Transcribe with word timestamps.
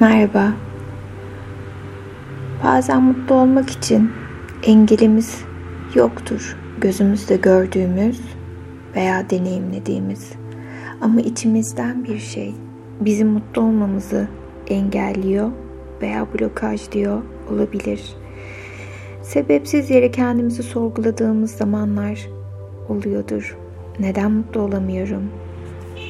Merhaba. 0.00 0.52
Bazen 2.64 3.02
mutlu 3.02 3.34
olmak 3.34 3.70
için 3.70 4.10
engelimiz 4.62 5.44
yoktur. 5.94 6.56
Gözümüzde 6.80 7.36
gördüğümüz 7.36 8.20
veya 8.96 9.30
deneyimlediğimiz. 9.30 10.32
Ama 11.00 11.20
içimizden 11.20 12.04
bir 12.04 12.18
şey 12.18 12.54
bizim 13.00 13.28
mutlu 13.28 13.62
olmamızı 13.62 14.28
engelliyor 14.68 15.50
veya 16.02 16.26
blokajlıyor 16.34 17.22
olabilir. 17.50 18.16
Sebepsiz 19.22 19.90
yere 19.90 20.10
kendimizi 20.10 20.62
sorguladığımız 20.62 21.50
zamanlar 21.50 22.28
oluyordur. 22.88 23.56
Neden 23.98 24.32
mutlu 24.32 24.60
olamıyorum? 24.60 25.30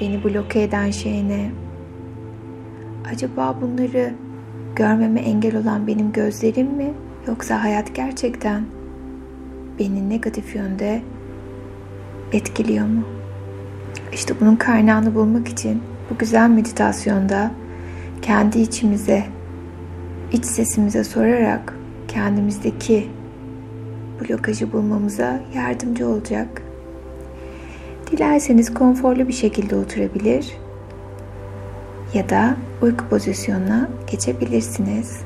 Beni 0.00 0.24
bloke 0.24 0.62
eden 0.62 0.90
şey 0.90 1.28
ne? 1.28 1.65
Acaba 3.12 3.56
bunları 3.60 4.14
görmeme 4.76 5.20
engel 5.20 5.56
olan 5.56 5.86
benim 5.86 6.12
gözlerim 6.12 6.66
mi 6.66 6.94
yoksa 7.26 7.62
hayat 7.62 7.94
gerçekten 7.94 8.62
beni 9.78 10.10
negatif 10.10 10.56
yönde 10.56 11.02
etkiliyor 12.32 12.86
mu? 12.86 13.02
İşte 14.12 14.34
bunun 14.40 14.56
kaynağını 14.56 15.14
bulmak 15.14 15.48
için 15.48 15.82
bu 16.10 16.18
güzel 16.18 16.50
meditasyonda 16.50 17.50
kendi 18.22 18.58
içimize, 18.58 19.24
iç 20.32 20.44
sesimize 20.44 21.04
sorarak 21.04 21.74
kendimizdeki 22.08 23.08
blokajı 24.20 24.72
bulmamıza 24.72 25.40
yardımcı 25.54 26.08
olacak. 26.08 26.62
Dilerseniz 28.10 28.74
konforlu 28.74 29.28
bir 29.28 29.32
şekilde 29.32 29.76
oturabilir 29.76 30.56
ya 32.14 32.28
da 32.28 32.56
uyku 32.82 33.08
pozisyonuna 33.08 33.88
geçebilirsiniz. 34.10 35.20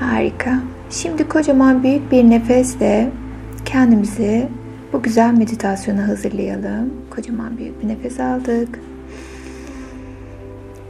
Harika. 0.00 0.58
Şimdi 0.90 1.28
kocaman 1.28 1.82
büyük 1.82 2.12
bir 2.12 2.30
nefesle 2.30 3.10
kendimizi 3.64 4.48
bu 4.92 5.02
güzel 5.02 5.34
meditasyona 5.34 6.08
hazırlayalım. 6.08 6.92
Kocaman 7.10 7.58
büyük 7.58 7.82
bir 7.82 7.88
nefes 7.88 8.20
aldık. 8.20 8.78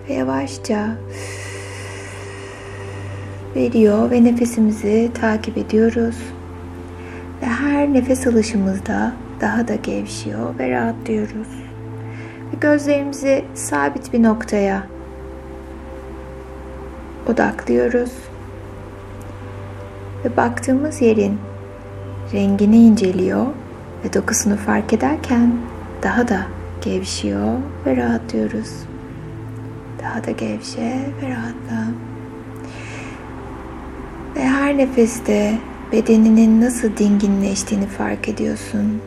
Ve 0.09 0.15
yavaşça 0.15 0.89
veriyor 3.57 4.11
ve 4.11 4.25
nefesimizi 4.25 5.11
takip 5.21 5.59
ediyoruz. 5.59 6.17
Ve 7.43 7.47
her 7.47 7.93
nefes 7.93 8.27
alışımızda 8.27 9.13
daha 9.41 9.69
da 9.69 9.75
gevşiyor 9.75 10.59
ve 10.59 10.71
rahatlıyoruz. 10.71 11.62
Gözlerimizi 12.63 13.45
sabit 13.55 14.13
bir 14.13 14.23
noktaya 14.23 14.87
odaklıyoruz. 17.27 18.13
Ve 20.25 20.37
baktığımız 20.37 21.03
yerin 21.03 21.39
rengini 22.33 22.77
inceliyor 22.77 23.47
ve 24.05 24.13
dokusunu 24.13 24.57
fark 24.57 24.93
ederken 24.93 25.53
daha 26.03 26.29
da 26.29 26.47
gevşiyor 26.81 27.59
ve 27.87 27.97
rahatlıyoruz. 27.97 28.71
Daha 30.03 30.25
da 30.25 30.31
gevşe 30.31 31.01
ve 31.23 31.29
rahatla. 31.29 31.87
Ve 34.37 34.41
her 34.41 34.79
nefeste 34.79 35.59
bedeninin 35.93 36.61
nasıl 36.61 36.97
dinginleştiğini 36.97 37.87
fark 37.87 38.29
ediyorsun. 38.29 39.01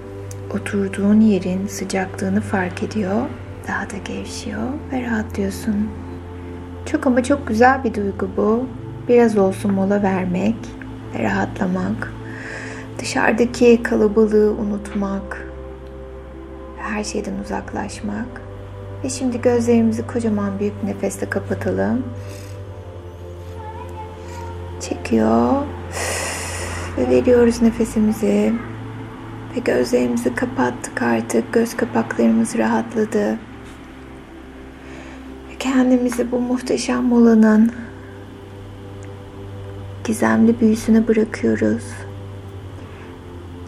Oturduğun 0.54 1.22
yerin 1.22 1.68
sıcaklığını 1.68 2.42
fark 2.42 2.84
ediyor. 2.84 3.22
Daha 3.68 3.90
da 3.90 3.98
gevşiyor 4.06 4.68
ve 4.92 5.02
rahatlıyorsun. 5.02 5.90
Çok 6.86 7.08
ama 7.08 7.24
çok 7.24 7.48
güzel 7.48 7.84
bir 7.84 7.94
duygu 7.94 8.30
bu. 8.38 8.66
Biraz 9.08 9.38
olsun 9.38 9.74
mola 9.74 10.04
vermek 10.04 10.56
ve 11.14 11.24
rahatlamak. 11.24 12.14
Dışarıdaki 13.00 13.84
kalabalığı 13.84 14.52
unutmak. 14.52 15.48
Her 16.78 17.04
şeyden 17.04 17.34
uzaklaşmak. 17.44 18.42
Ve 19.04 19.10
şimdi 19.10 19.42
gözlerimizi 19.42 20.08
kocaman 20.08 20.60
büyük 20.60 20.84
bir 20.84 20.88
nefeste 20.88 21.30
kapatalım. 21.30 22.04
Çekiyor. 24.82 25.54
Ve 26.98 27.10
veriyoruz 27.10 27.62
nefesimizi. 27.62 28.54
Ve 29.56 29.60
gözlerimizi 29.60 30.36
kapattık 30.36 31.02
artık. 31.02 31.54
Göz 31.54 31.78
kapaklarımız 31.78 32.58
rahatladı. 32.58 33.40
Kendimizi 35.66 36.32
bu 36.32 36.40
muhteşem 36.40 37.04
molanın 37.04 37.72
gizemli 40.04 40.60
büyüsüne 40.60 41.08
bırakıyoruz. 41.08 41.84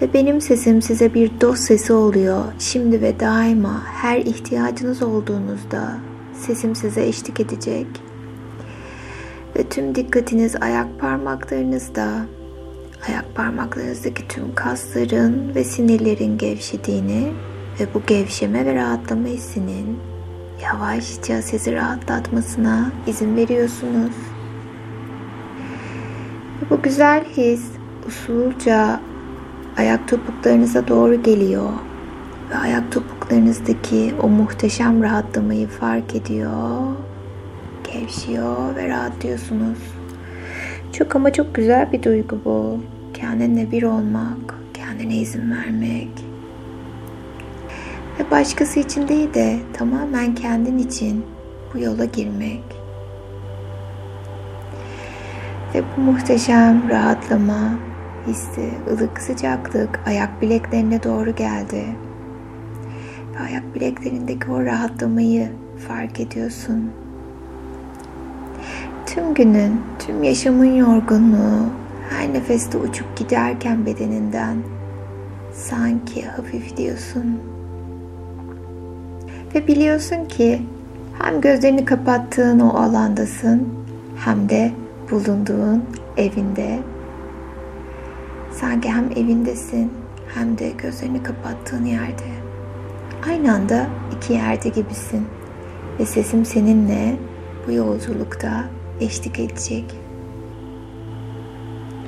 Ve 0.02 0.14
benim 0.14 0.42
sesim 0.42 0.82
size 0.82 1.14
bir 1.14 1.32
dost 1.42 1.60
sesi 1.60 1.94
oluyor. 1.94 2.44
Şimdi 2.60 3.02
ve 3.02 3.20
daima 3.20 3.84
her 3.86 4.18
ihtiyacınız 4.18 5.04
olduğunuzda 5.04 5.98
sesim 6.34 6.76
size 6.76 7.06
eşlik 7.06 7.40
edecek. 7.40 7.88
Ve 9.56 9.64
tüm 9.64 9.96
dikkatiniz 9.96 10.56
ayak 10.62 11.00
parmaklarınızda, 11.00 12.08
ayak 13.08 13.36
parmaklarınızdaki 13.36 14.28
tüm 14.28 14.56
kasların 14.56 15.56
ve 15.56 15.64
sinirlerin 15.64 16.38
gevşediğini 16.38 17.34
ve 17.80 17.88
bu 17.94 18.02
gevşeme 18.08 18.66
ve 18.66 18.76
rahatlama 18.76 19.28
hissinin 19.28 20.00
yavaşça 20.64 21.42
sizi 21.42 21.74
rahatlatmasına 21.74 22.92
izin 23.08 23.36
veriyorsunuz. 23.36 24.16
Ve 26.62 26.70
bu 26.70 26.82
güzel 26.82 27.24
his 27.24 27.62
usulca 28.08 29.00
ayak 29.78 30.08
topuklarınıza 30.08 30.88
doğru 30.88 31.24
geliyor 31.24 31.70
ve 32.52 32.56
ayak 32.56 32.92
topuklarınızdaki 32.92 34.14
o 34.24 34.30
muhteşem 34.30 35.04
rahatlamayı 35.04 35.68
fark 35.68 36.16
ediyor. 36.16 36.82
Gevşiyor 37.94 38.76
ve 38.76 38.90
rahatlıyorsunuz. 38.90 39.78
Çok 40.94 41.16
ama 41.16 41.34
çok 41.34 41.56
güzel 41.56 41.92
bir 41.92 42.04
duygu 42.04 42.40
bu. 42.46 42.80
Kendinle 43.14 43.72
bir 43.72 43.84
olmak, 43.84 44.56
kendine 44.74 45.16
izin 45.16 45.52
vermek. 45.52 46.27
Ve 48.20 48.32
başkası 48.32 48.80
için 48.80 49.08
değil 49.08 49.34
de 49.34 49.60
tamamen 49.74 50.36
kendin 50.36 50.78
için 50.78 51.26
bu 51.74 51.80
yola 51.80 52.06
girmek. 52.06 52.64
Ve 55.76 55.84
bu 55.98 56.02
muhteşem 56.02 56.90
rahatlama, 56.90 57.80
hissi, 58.28 58.70
ılık 58.92 59.22
sıcaklık 59.22 60.00
ayak 60.06 60.42
bileklerine 60.42 61.04
doğru 61.04 61.36
geldi. 61.36 61.86
Ve 63.36 63.40
ayak 63.44 63.76
bileklerindeki 63.76 64.52
o 64.52 64.64
rahatlamayı 64.66 65.50
fark 65.88 66.20
ediyorsun. 66.20 66.92
Tüm 69.06 69.34
günün, 69.34 69.82
tüm 70.00 70.24
yaşamın 70.24 70.76
yorgunluğu 70.76 71.70
her 72.10 72.34
nefeste 72.34 72.78
uçup 72.78 73.18
giderken 73.18 73.86
bedeninden 73.86 74.58
sanki 75.54 76.26
hafifliyorsun. 76.26 77.57
Ve 79.56 79.68
biliyorsun 79.68 80.26
ki 80.26 80.62
hem 81.22 81.42
gözlerini 81.42 81.86
kapattığın 81.86 82.60
o 82.60 82.70
alandasın 82.70 83.68
hem 84.26 84.50
de 84.50 84.72
bulunduğun 85.12 85.84
evinde 86.18 86.80
Sanki 88.52 88.90
hem 88.90 89.12
evindesin 89.16 89.92
hem 90.36 90.58
de 90.58 90.70
gözlerini 90.70 91.24
kapattığın 91.24 91.86
yerde. 91.86 92.24
Aynı 93.30 93.54
anda 93.54 93.88
iki 94.18 94.34
yerde 94.34 94.70
gibisin 94.70 95.28
ve 96.00 96.06
sesim 96.06 96.46
seninle 96.46 97.16
bu 97.68 97.72
yolculukta 97.72 98.64
eşlik 99.02 99.40
edecek. 99.40 99.96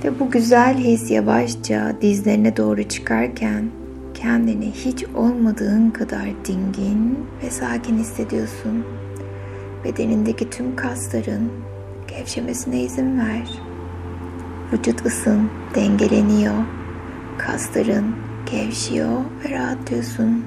Ve 0.04 0.20
bu 0.20 0.32
güzel 0.32 0.78
his 0.78 1.12
yavaşça 1.12 1.96
dizlerine 2.02 2.58
doğru 2.58 2.84
çıkarken 2.84 3.70
kendini 4.22 4.72
hiç 4.72 5.04
olmadığın 5.16 5.90
kadar 5.90 6.26
dingin 6.46 7.20
ve 7.44 7.50
sakin 7.50 7.98
hissediyorsun. 7.98 8.86
Bedenindeki 9.84 10.50
tüm 10.50 10.76
kasların 10.76 11.52
gevşemesine 12.08 12.82
izin 12.82 13.20
ver. 13.20 13.50
Vücut 14.74 15.06
ısın 15.06 15.50
dengeleniyor. 15.76 16.54
Kasların 17.38 18.16
gevşiyor 18.52 19.18
ve 19.46 19.58
rahatlıyorsun. 19.58 20.46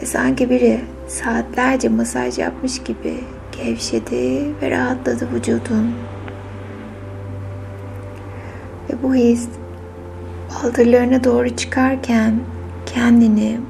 Ve 0.00 0.06
sanki 0.06 0.50
biri 0.50 0.80
saatlerce 1.08 1.88
masaj 1.88 2.38
yapmış 2.38 2.82
gibi 2.82 3.20
gevşedi 3.52 4.54
ve 4.62 4.70
rahatladı 4.70 5.28
vücudun. 5.34 5.94
Ve 8.90 9.02
bu 9.02 9.14
his 9.14 9.48
baldırlarına 10.64 11.24
doğru 11.24 11.56
çıkarken 11.56 12.40
kendini 12.86 13.60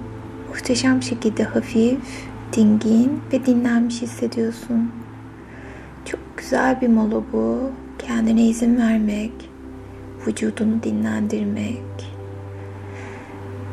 muhteşem 0.49 1.03
şekilde 1.03 1.45
hafif, 1.45 1.99
dingin 2.53 3.21
ve 3.33 3.47
dinlenmiş 3.47 4.03
hissediyorsun. 4.03 4.93
Çok 6.05 6.21
güzel 6.37 6.81
bir 6.81 6.89
mola 6.89 7.23
bu. 7.33 7.71
Kendine 7.99 8.45
izin 8.45 8.77
vermek, 8.77 9.33
vücudunu 10.27 10.83
dinlendirmek 10.83 11.83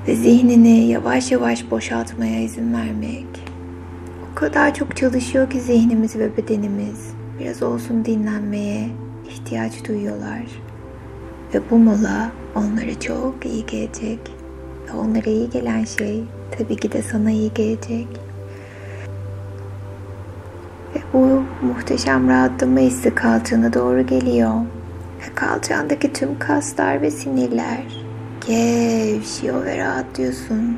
ve 0.07 0.15
zihnini 0.15 0.87
yavaş 0.87 1.31
yavaş 1.31 1.71
boşaltmaya 1.71 2.41
izin 2.41 2.73
vermek. 2.73 3.25
O 4.31 4.35
kadar 4.35 4.73
çok 4.73 4.97
çalışıyor 4.97 5.49
ki 5.49 5.61
zihnimiz 5.61 6.15
ve 6.15 6.37
bedenimiz 6.37 7.13
biraz 7.39 7.63
olsun 7.63 8.05
dinlenmeye 8.05 8.89
ihtiyaç 9.29 9.87
duyuyorlar. 9.87 10.64
Ve 11.55 11.61
bu 11.71 11.77
mola 11.77 12.31
onlara 12.55 12.99
çok 12.99 13.45
iyi 13.45 13.65
gelecek. 13.65 14.19
Ve 14.87 14.97
onlara 14.97 15.29
iyi 15.29 15.49
gelen 15.49 15.83
şey 15.83 16.23
tabii 16.57 16.75
ki 16.75 16.91
de 16.91 17.01
sana 17.01 17.31
iyi 17.31 17.53
gelecek. 17.53 18.07
Ve 20.95 20.99
bu 21.13 21.43
muhteşem 21.65 22.29
rahatlama 22.29 22.79
hissi 22.79 23.15
kalçana 23.15 23.73
doğru 23.73 24.07
geliyor. 24.07 24.53
Ve 25.19 25.35
kalçandaki 25.35 26.13
tüm 26.13 26.39
kaslar 26.39 27.01
ve 27.01 27.11
sinirler 27.11 27.83
gevşiyor 28.47 29.65
ve 29.65 29.77
rahatlıyorsun. 29.77 30.77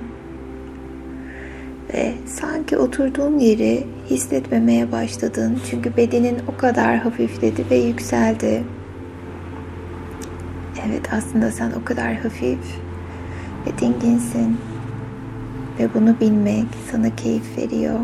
Ve 1.94 2.14
sanki 2.26 2.78
oturduğun 2.78 3.40
yeri 3.40 3.88
hissetmemeye 4.10 4.92
başladın. 4.92 5.60
Çünkü 5.70 5.98
bedenin 5.98 6.38
o 6.54 6.58
kadar 6.58 6.98
hafifledi 6.98 7.66
ve 7.72 7.76
yükseldi. 7.76 8.64
Evet 10.90 11.14
aslında 11.14 11.52
sen 11.52 11.72
o 11.82 11.86
kadar 11.86 12.14
hafif 12.16 12.60
ve 13.66 13.78
dinginsin. 13.82 14.58
Ve 15.80 15.94
bunu 15.94 16.20
bilmek 16.20 16.66
sana 16.92 17.16
keyif 17.16 17.58
veriyor. 17.58 18.00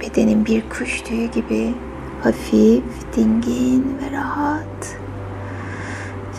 Bedenin 0.00 0.46
bir 0.46 0.62
kuş 0.68 1.00
tüyü 1.00 1.30
gibi 1.30 1.74
hafif, 2.22 2.84
dingin 3.16 3.84
ve 4.02 4.16
rahat. 4.16 4.96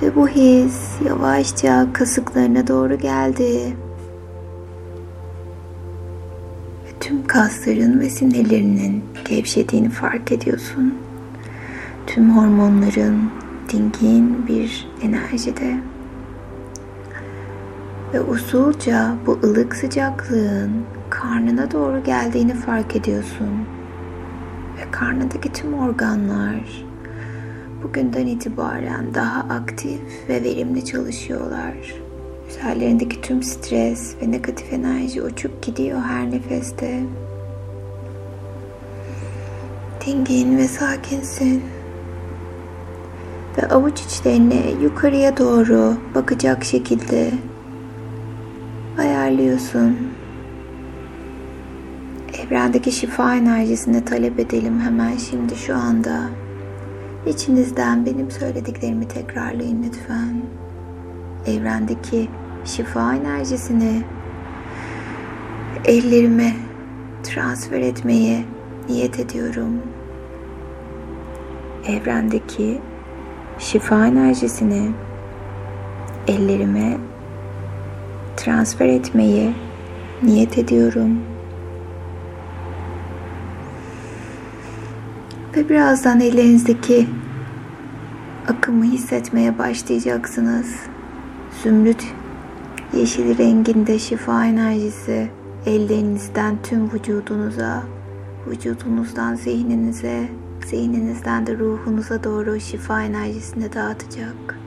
Ve 0.01 0.15
bu 0.15 0.27
his 0.27 0.79
yavaşça 1.07 1.87
kasıklarına 1.93 2.67
doğru 2.67 2.97
geldi. 2.97 3.75
Ve 6.85 6.99
tüm 6.99 7.27
kasların 7.27 7.99
ve 7.99 8.09
sinirlerinin 8.09 9.03
gevşediğini 9.29 9.89
fark 9.89 10.31
ediyorsun. 10.31 10.93
Tüm 12.07 12.37
hormonların 12.37 13.42
dingin 13.73 14.47
bir 14.47 14.87
enerjide. 15.01 15.77
Ve 18.13 18.21
usulca 18.21 19.15
bu 19.25 19.39
ılık 19.43 19.75
sıcaklığın 19.75 20.71
karnına 21.09 21.71
doğru 21.71 22.03
geldiğini 22.03 22.53
fark 22.53 22.95
ediyorsun. 22.95 23.49
Ve 24.77 24.91
karnındaki 24.91 25.53
tüm 25.53 25.73
organlar 25.73 26.85
bugünden 27.83 28.27
itibaren 28.27 29.13
daha 29.13 29.39
aktif 29.39 30.01
ve 30.29 30.43
verimli 30.43 30.85
çalışıyorlar. 30.85 31.73
Üzerlerindeki 32.49 33.21
tüm 33.21 33.43
stres 33.43 34.15
ve 34.21 34.31
negatif 34.31 34.73
enerji 34.73 35.21
uçup 35.21 35.63
gidiyor 35.63 35.99
her 36.01 36.31
nefeste. 36.31 37.03
Dingin 40.05 40.57
ve 40.57 40.67
sakinsin. 40.67 41.72
Ve 43.57 43.67
avuç 43.67 44.01
içlerini 44.01 44.83
yukarıya 44.83 45.37
doğru 45.37 45.93
bakacak 46.15 46.63
şekilde 46.63 47.31
ayarlıyorsun. 48.99 49.97
Evrendeki 52.43 52.91
şifa 52.91 53.35
enerjisini 53.35 54.05
talep 54.05 54.39
edelim 54.39 54.79
hemen 54.79 55.17
şimdi 55.17 55.55
şu 55.55 55.75
anda. 55.75 56.29
İçinizden 57.27 58.05
benim 58.05 58.31
söylediklerimi 58.31 59.07
tekrarlayın 59.07 59.83
lütfen. 59.83 60.41
Evrendeki 61.47 62.29
şifa 62.65 63.15
enerjisini 63.15 64.03
ellerime 65.85 66.53
transfer 67.23 67.81
etmeye 67.81 68.43
niyet 68.89 69.19
ediyorum. 69.19 69.81
Evrendeki 71.87 72.81
şifa 73.59 74.07
enerjisini 74.07 74.91
ellerime 76.27 76.97
transfer 78.37 78.85
etmeye 78.85 79.53
niyet 80.23 80.57
ediyorum. 80.57 81.19
Ve 85.55 85.69
birazdan 85.69 86.19
ellerinizdeki 86.19 87.07
akımı 88.47 88.83
hissetmeye 88.83 89.57
başlayacaksınız. 89.57 90.75
Zümrüt 91.63 92.03
yeşil 92.93 93.37
renginde 93.37 93.99
şifa 93.99 94.45
enerjisi 94.45 95.29
ellerinizden 95.65 96.55
tüm 96.63 96.93
vücudunuza, 96.93 97.83
vücudunuzdan 98.47 99.35
zihninize, 99.35 100.29
zihninizden 100.65 101.47
de 101.47 101.57
ruhunuza 101.57 102.23
doğru 102.23 102.59
şifa 102.59 103.03
enerjisini 103.03 103.73
dağıtacak. 103.73 104.59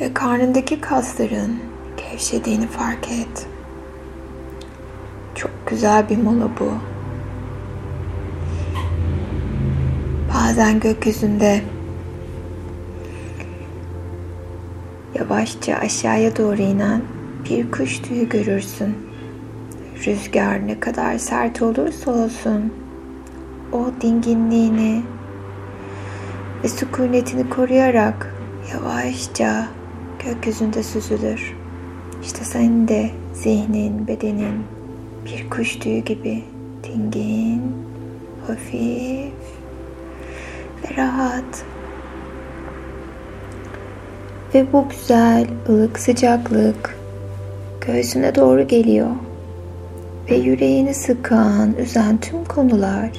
Ve 0.00 0.14
karnındaki 0.14 0.80
kasların 0.80 1.56
gevşediğini 1.96 2.66
fark 2.66 3.08
et. 3.08 3.46
Çok 5.34 5.50
güzel 5.66 6.08
bir 6.08 6.16
mola 6.16 6.48
bu. 6.60 6.72
Bazen 10.34 10.80
gökyüzünde 10.80 11.62
yavaşça 15.14 15.74
aşağıya 15.74 16.36
doğru 16.36 16.62
inen 16.62 17.02
bir 17.50 17.70
kuş 17.70 17.98
tüyü 17.98 18.28
görürsün. 18.28 19.05
Rüzgar 20.04 20.66
ne 20.66 20.80
kadar 20.80 21.18
sert 21.18 21.62
olursa 21.62 22.10
olsun 22.10 22.72
o 23.72 23.86
dinginliğini 24.00 25.02
ve 26.64 26.68
sükunetini 26.68 27.50
koruyarak 27.50 28.34
yavaşça 28.72 29.68
gökyüzünde 30.24 30.82
süzülür. 30.82 31.56
İşte 32.22 32.44
senin 32.44 32.88
de 32.88 33.10
zihnin, 33.34 34.06
bedenin 34.06 34.64
bir 35.24 35.50
kuş 35.50 35.76
tüyü 35.76 35.98
gibi 35.98 36.44
dingin, 36.84 37.62
hafif 38.46 39.32
ve 40.82 40.96
rahat. 40.96 41.64
Ve 44.54 44.72
bu 44.72 44.88
güzel 44.88 45.46
ılık 45.68 45.98
sıcaklık 45.98 46.98
göğsüne 47.86 48.34
doğru 48.34 48.68
geliyor. 48.68 49.10
Ve 50.30 50.34
yüreğini 50.36 50.94
sıkan, 50.94 51.74
üzen 51.74 52.20
tüm 52.20 52.44
konular 52.44 53.10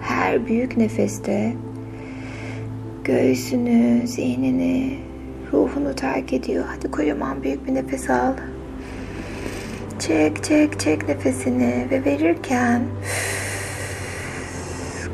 her 0.00 0.46
büyük 0.46 0.76
nefeste 0.76 1.52
göğsünü, 3.04 4.06
zihnini, 4.06 4.98
ruhunu 5.52 5.94
terk 5.94 6.32
ediyor. 6.32 6.64
Hadi 6.68 6.90
kocaman 6.90 7.42
büyük 7.42 7.66
bir 7.66 7.74
nefes 7.74 8.10
al. 8.10 8.32
Çek, 9.98 10.44
çek, 10.44 10.80
çek 10.80 11.08
nefesini 11.08 11.86
ve 11.90 12.04
verirken 12.04 12.82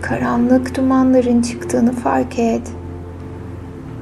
karanlık 0.02 0.76
dumanların 0.76 1.42
çıktığını 1.42 1.92
fark 1.92 2.38
et. 2.38 2.70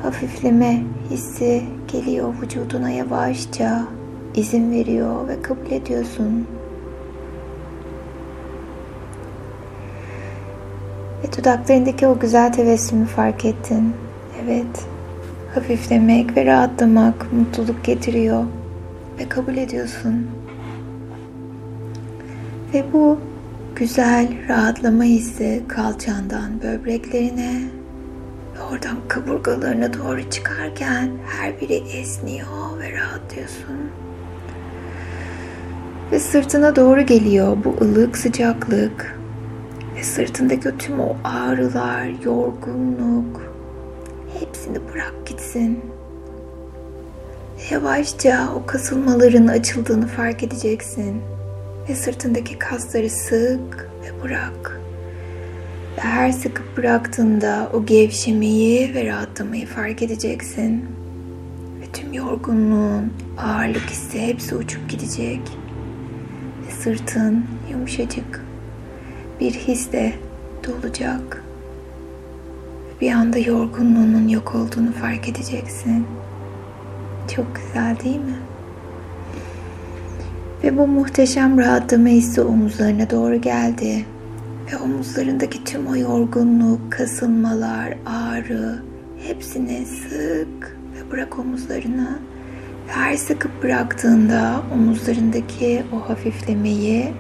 Hafifleme 0.03 0.83
hissi 1.11 1.63
geliyor 1.93 2.35
vücuduna 2.43 2.91
yavaşça. 2.91 3.85
izin 4.35 4.71
veriyor 4.71 5.29
ve 5.29 5.43
kabul 5.43 5.71
ediyorsun. 5.71 6.47
Ve 11.25 11.39
dudaklarındaki 11.39 12.07
o 12.07 12.19
güzel 12.19 12.53
tebessümü 12.53 13.07
fark 13.07 13.45
ettin. 13.45 13.93
Evet, 14.45 14.87
hafiflemek 15.55 16.37
ve 16.37 16.47
rahatlamak 16.47 17.33
mutluluk 17.33 17.85
getiriyor 17.85 18.45
ve 19.19 19.29
kabul 19.29 19.57
ediyorsun. 19.57 20.27
Ve 22.75 22.85
bu 22.93 23.19
güzel 23.77 24.29
rahatlama 24.49 25.05
hissi 25.05 25.63
kalçandan 25.69 26.63
böbreklerine 26.63 27.63
ve 28.57 28.63
oradan 28.63 28.97
kaburgalarına 29.09 29.95
doğru 29.95 30.31
çıkarken 30.31 31.11
her 31.27 31.61
biri 31.61 31.75
esniyor 31.75 32.79
ve 32.81 33.01
rahatlıyorsun. 33.01 33.91
Ve 36.13 36.21
sırtına 36.21 36.77
doğru 36.77 37.01
geliyor 37.01 37.57
bu 37.65 37.85
ılık 37.85 38.17
sıcaklık 38.17 39.16
ve 39.97 40.03
sırtındaki 40.03 40.79
tüm 40.79 41.01
o 41.01 41.17
ağrılar, 41.25 42.07
yorgunluk 42.25 43.43
hepsini 44.41 44.79
bırak 44.93 45.15
gitsin. 45.27 45.81
Yavaşça 47.71 48.49
o 48.57 48.67
kasılmaların 48.67 49.47
açıldığını 49.47 50.07
fark 50.07 50.43
edeceksin. 50.43 51.23
Ve 51.89 51.95
sırtındaki 51.95 52.59
kasları 52.59 53.11
sık 53.11 53.91
ve 54.05 54.23
bırak. 54.23 54.81
Ve 55.97 56.01
her 56.01 56.33
sıkıp 56.33 56.77
bıraktığında 56.77 57.71
o 57.73 57.87
gevşemeyi 57.87 58.95
ve 58.95 59.07
rahatlamayı 59.07 59.67
fark 59.67 60.03
edeceksin. 60.03 60.85
Ve 61.81 61.93
tüm 61.93 62.13
yorgunluğun, 62.13 63.13
ağırlık 63.39 63.91
hissi 63.91 64.21
hepsi 64.21 64.55
uçup 64.55 64.91
gidecek. 64.91 65.41
Ve 66.67 66.71
sırtın 66.71 67.45
yumuşacık 67.71 68.46
bir 69.41 69.53
hisle 69.53 70.13
dolacak. 70.67 71.45
Bir 73.01 73.13
anda 73.13 73.39
yorgunluğunun 73.39 74.29
yok 74.29 74.55
olduğunu 74.55 74.93
fark 74.93 75.29
edeceksin. 75.29 76.07
Çok 77.37 77.47
güzel 77.57 77.97
değil 78.05 78.19
mi? 78.19 78.37
Ve 80.65 80.79
bu 80.79 80.87
muhteşem 80.87 81.59
rahatlama 81.59 82.09
hissi 82.09 82.41
omuzlarına 82.41 83.11
doğru 83.11 83.41
geldi. 83.41 84.05
Ve 84.73 84.77
omuzlarındaki 84.77 85.65
tüm 85.65 85.87
o 85.87 85.97
yorgunluk, 85.97 86.93
kasılmalar, 86.93 87.95
ağrı 88.07 88.83
hepsini 89.27 89.87
sık 89.87 90.79
ve 90.95 91.11
bırak 91.13 91.39
omuzlarına. 91.39 92.19
Ve 92.89 92.93
her 92.93 93.17
sıkıp 93.17 93.63
bıraktığında 93.63 94.63
omuzlarındaki 94.75 95.83
o 95.93 96.11
hafiflemeyi, 96.11 97.13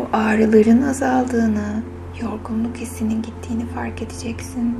o 0.00 0.16
ağrıların 0.16 0.82
azaldığını, 0.82 1.82
yorgunluk 2.22 2.76
hissinin 2.76 3.22
gittiğini 3.22 3.66
fark 3.66 4.02
edeceksin. 4.02 4.76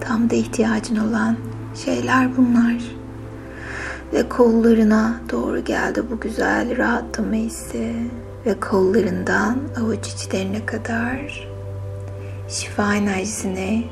Tam 0.00 0.30
da 0.30 0.34
ihtiyacın 0.34 0.96
olan 0.96 1.36
şeyler 1.74 2.36
bunlar 2.36 3.02
ve 4.12 4.28
kollarına 4.28 5.20
doğru 5.32 5.64
geldi 5.64 6.02
bu 6.10 6.20
güzel 6.20 6.76
rahatlama 6.76 7.34
hissi 7.34 7.94
ve 8.46 8.60
kollarından 8.60 9.58
avuç 9.80 10.06
içlerine 10.06 10.66
kadar 10.66 11.48
şifa 12.48 12.94
enerjisini 12.94 13.84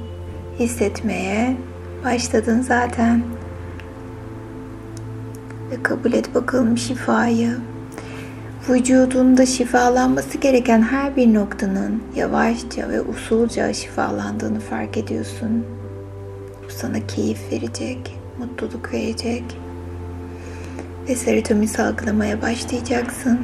hissetmeye 0.59 1.57
başladın 2.05 2.61
zaten. 2.61 3.23
Ve 5.71 5.83
kabul 5.83 6.13
et 6.13 6.35
bakalım 6.35 6.79
şifayı. 6.79 7.57
Vücudunda 8.69 9.47
şifalanması 9.47 10.39
gereken 10.39 10.83
her 10.83 11.17
bir 11.17 11.35
noktanın 11.35 12.03
yavaşça 12.17 12.89
ve 12.89 13.01
usulca 13.01 13.73
şifalandığını 13.73 14.61
fark 14.61 14.97
ediyorsun. 14.97 15.65
Bu 16.65 16.71
sana 16.71 17.07
keyif 17.07 17.53
verecek, 17.53 18.17
mutluluk 18.39 18.93
verecek 18.93 19.45
ve 21.09 21.17
serotonin 21.17 21.67
salgılamaya 21.67 22.43
başlayacaksın. 22.43 23.41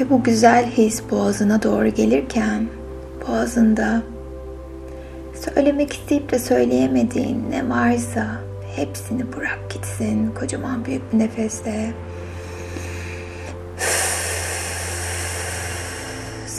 Ve 0.00 0.10
bu 0.10 0.22
güzel 0.22 0.66
his 0.66 1.02
boğazına 1.10 1.62
doğru 1.62 1.88
gelirken 1.88 2.66
boğazında 3.28 4.02
söylemek 5.54 5.92
isteyip 5.92 6.32
de 6.32 6.38
söyleyemediğin 6.38 7.50
ne 7.50 7.68
varsa 7.68 8.26
hepsini 8.76 9.32
bırak 9.36 9.60
gitsin 9.70 10.34
kocaman 10.40 10.84
büyük 10.84 11.12
bir 11.12 11.18
nefesle. 11.18 11.92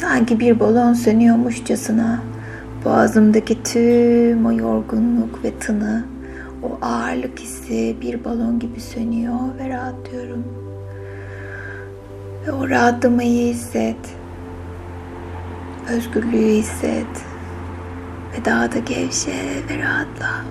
Sanki 0.07 0.39
bir 0.39 0.59
balon 0.59 0.93
sönüyormuşçasına 0.93 2.21
boğazımdaki 2.85 3.63
tüm 3.63 4.45
o 4.45 4.51
yorgunluk 4.51 5.43
ve 5.43 5.59
tını 5.59 6.05
o 6.63 6.85
ağırlık 6.85 7.39
hissi 7.39 7.95
bir 8.01 8.23
balon 8.23 8.59
gibi 8.59 8.79
sönüyor 8.79 9.39
ve 9.59 9.69
rahatlıyorum. 9.69 10.43
Ve 12.47 12.51
o 12.51 12.69
rahatlamayı 12.69 13.53
hisset. 13.53 13.97
Özgürlüğü 15.89 16.51
hisset. 16.51 17.25
Ve 18.33 18.45
daha 18.45 18.71
da 18.71 18.79
gevşe 18.79 19.31
ve 19.69 19.83
rahatla. 19.83 20.45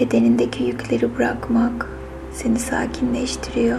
Bedenindeki 0.00 0.64
yükleri 0.64 1.16
bırakmak 1.16 1.88
seni 2.32 2.58
sakinleştiriyor. 2.58 3.78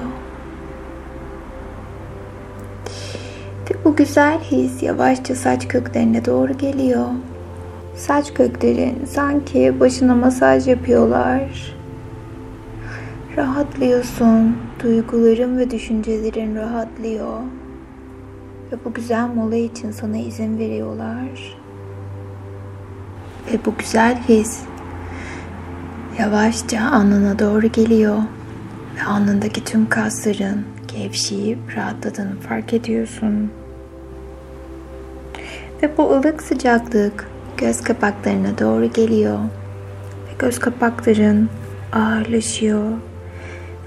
Bu 3.85 3.95
güzel 3.95 4.39
his 4.39 4.83
yavaşça 4.83 5.35
saç 5.35 5.67
köklerine 5.67 6.25
doğru 6.25 6.57
geliyor. 6.57 7.07
Saç 7.95 8.33
köklerin 8.33 9.05
sanki 9.05 9.79
başına 9.79 10.15
masaj 10.15 10.67
yapıyorlar. 10.67 11.75
Rahatlıyorsun. 13.37 14.57
Duyguların 14.83 15.57
ve 15.57 15.71
düşüncelerin 15.71 16.55
rahatlıyor. 16.55 17.39
Ve 18.71 18.75
bu 18.85 18.93
güzel 18.93 19.27
mola 19.27 19.55
için 19.55 19.91
sana 19.91 20.17
izin 20.17 20.59
veriyorlar. 20.59 21.57
Ve 23.51 23.57
bu 23.65 23.73
güzel 23.77 24.17
his 24.27 24.59
yavaşça 26.19 26.91
alnına 26.91 27.39
doğru 27.39 27.67
geliyor. 27.67 28.17
Ve 28.97 29.03
alnındaki 29.03 29.63
tüm 29.63 29.89
kasların 29.89 30.63
gevşeyip 30.87 31.77
rahatladığını 31.77 32.39
fark 32.39 32.73
ediyorsun. 32.73 33.51
Ve 35.83 35.97
bu 35.97 36.11
ılık 36.11 36.41
sıcaklık 36.41 37.27
göz 37.57 37.81
kapaklarına 37.81 38.57
doğru 38.57 38.85
geliyor. 38.93 39.39
Ve 40.27 40.31
göz 40.39 40.59
kapakların 40.59 41.49
ağırlaşıyor. 41.93 42.91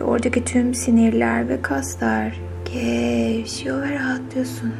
Ve 0.01 0.05
oradaki 0.05 0.45
tüm 0.45 0.75
sinirler 0.75 1.49
ve 1.49 1.63
kaslar 1.63 2.41
gevşiyor 2.65 3.83
ve 3.83 3.95
rahatlıyorsun. 3.95 4.73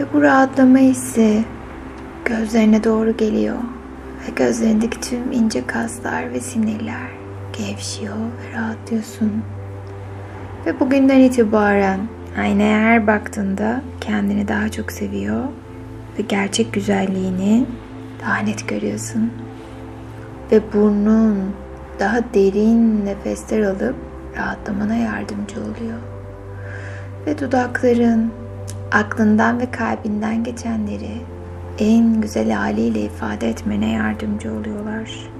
Ve 0.00 0.04
bu 0.14 0.22
rahatlama 0.22 0.78
hissi 0.78 1.44
gözlerine 2.24 2.84
doğru 2.84 3.16
geliyor. 3.16 3.58
Ve 4.28 4.32
gözlerindeki 4.36 5.00
tüm 5.00 5.32
ince 5.32 5.66
kaslar 5.66 6.32
ve 6.32 6.40
sinirler 6.40 7.08
gevşiyor 7.52 8.16
ve 8.16 8.58
rahatlıyorsun. 8.58 9.32
Ve 10.66 10.80
bugünden 10.80 11.18
itibaren 11.18 12.00
aynaya 12.38 12.80
her 12.80 13.06
baktığında 13.06 13.82
kendini 14.00 14.48
daha 14.48 14.68
çok 14.68 14.92
seviyor 14.92 15.44
ve 16.18 16.22
gerçek 16.22 16.72
güzelliğini 16.72 17.66
daha 18.20 18.38
net 18.38 18.68
görüyorsun. 18.68 19.32
Ve 20.52 20.60
burnun 20.72 21.54
daha 22.00 22.20
derin 22.34 23.06
nefesler 23.06 23.62
alıp 23.62 23.96
rahatlamana 24.36 24.94
yardımcı 24.94 25.60
oluyor. 25.60 25.98
Ve 27.26 27.38
dudakların 27.38 28.32
aklından 28.92 29.60
ve 29.60 29.70
kalbinden 29.70 30.44
geçenleri 30.44 31.20
en 31.78 32.20
güzel 32.20 32.50
haliyle 32.50 33.00
ifade 33.00 33.48
etmene 33.48 33.92
yardımcı 33.92 34.52
oluyorlar. 34.52 35.30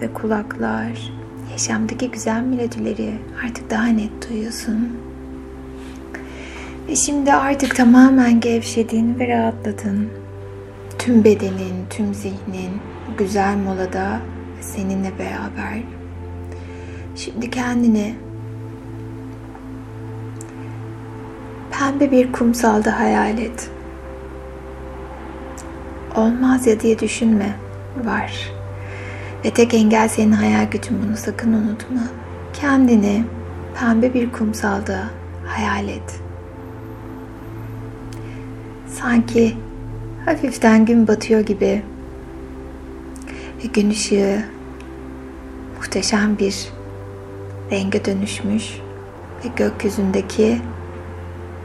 Ve 0.00 0.12
kulaklar 0.12 1.12
yaşamdaki 1.52 2.10
güzel 2.10 2.42
melodileri 2.42 3.14
artık 3.44 3.70
daha 3.70 3.86
net 3.86 4.28
duyuyorsun. 4.28 4.98
Ve 6.88 6.96
şimdi 6.96 7.32
artık 7.32 7.76
tamamen 7.76 8.40
gevşedin 8.40 9.18
ve 9.18 9.28
rahatladın. 9.28 10.08
Tüm 10.98 11.24
bedenin, 11.24 11.86
tüm 11.90 12.14
zihnin 12.14 12.70
güzel 13.18 13.56
molada 13.56 14.20
seninle 14.60 15.12
beraber. 15.18 15.82
Şimdi 17.16 17.50
kendini 17.50 18.14
pembe 21.70 22.10
bir 22.10 22.32
kumsalda 22.32 23.00
hayal 23.00 23.38
et. 23.38 23.70
Olmaz 26.16 26.66
ya 26.66 26.80
diye 26.80 26.98
düşünme. 26.98 27.56
Var. 28.04 28.52
Ve 29.44 29.50
tek 29.50 29.74
engel 29.74 30.08
senin 30.08 30.32
hayal 30.32 30.70
gücün 30.70 31.02
bunu 31.06 31.16
sakın 31.16 31.52
unutma. 31.52 32.02
Kendini 32.52 33.24
pembe 33.80 34.14
bir 34.14 34.32
kumsalda 34.32 35.00
hayal 35.46 35.88
et. 35.88 36.27
Sanki 39.00 39.56
hafiften 40.24 40.84
gün 40.84 41.08
batıyor 41.08 41.40
gibi 41.40 41.82
ve 43.64 43.68
gün 43.74 43.90
ışığı 43.90 44.44
muhteşem 45.76 46.38
bir 46.38 46.68
renge 47.70 48.04
dönüşmüş 48.04 48.80
ve 49.44 49.48
gökyüzündeki 49.56 50.60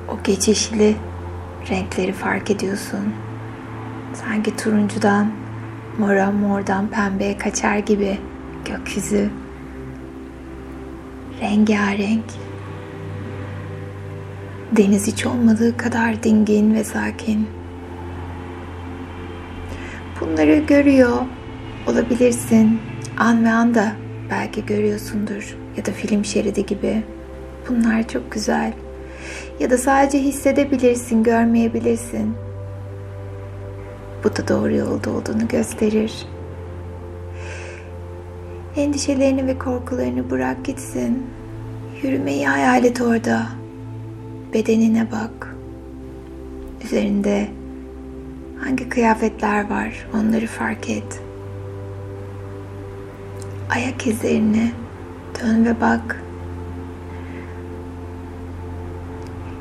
o 0.10 0.24
geçişli 0.24 0.96
renkleri 1.70 2.14
fark 2.14 2.52
ediyorsun. 2.52 3.14
Sanki 4.14 4.56
turuncudan 4.56 5.32
mora, 5.98 6.32
mordan 6.32 6.88
pembeye 6.88 7.38
kaçar 7.38 7.78
gibi 7.78 8.18
gökyüzü 8.66 9.30
rengarenk 11.42 12.26
Deniz 14.78 15.08
hiç 15.08 15.26
olmadığı 15.26 15.78
kadar 15.78 16.24
dingin 16.24 16.74
ve 16.74 16.84
sakin. 16.84 17.48
Bunları 20.22 20.56
görüyor 20.56 21.18
olabilirsin. 21.88 22.80
An 23.18 23.46
ve 23.46 23.50
an 23.50 23.76
da 23.76 23.92
belki 24.32 24.66
görüyorsundur 24.66 25.58
ya 25.78 25.86
da 25.86 25.92
film 25.92 26.26
şeridi 26.26 26.66
gibi. 26.66 27.04
Bunlar 27.70 28.08
çok 28.08 28.32
güzel. 28.32 28.74
Ya 29.60 29.70
da 29.70 29.78
sadece 29.78 30.20
hissedebilirsin, 30.20 31.24
görmeyebilirsin. 31.24 32.34
Bu 34.24 34.36
da 34.36 34.48
doğru 34.48 34.76
yolda 34.76 35.10
olduğunu 35.10 35.48
gösterir. 35.48 36.26
Endişelerini 38.76 39.48
ve 39.48 39.58
korkularını 39.60 40.30
bırak 40.30 40.66
gitsin. 40.66 41.24
Yürümeyi 42.04 42.48
hayal 42.48 42.84
et 42.84 43.02
orada. 43.02 43.63
Bedenine 44.54 45.08
bak. 45.12 45.56
Üzerinde 46.86 47.48
hangi 48.64 48.90
kıyafetler 48.90 49.70
var 49.70 50.08
onları 50.14 50.48
fark 50.48 50.90
et. 50.90 51.22
Ayak 53.70 54.08
izlerine 54.08 54.72
dön 55.42 55.66
ve 55.66 55.82
bak. 55.82 56.24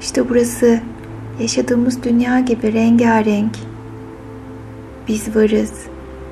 İşte 0.00 0.28
burası 0.28 0.80
yaşadığımız 1.40 2.02
dünya 2.02 2.40
gibi 2.40 2.72
rengarenk. 2.72 3.56
Biz 5.08 5.36
varız. 5.36 5.72